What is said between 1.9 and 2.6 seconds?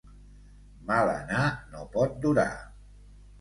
pot durar.